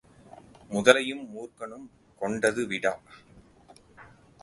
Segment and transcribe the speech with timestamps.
[0.71, 1.85] முதலையும் மூர்க்கனும்
[2.21, 2.93] கொண்டது விடா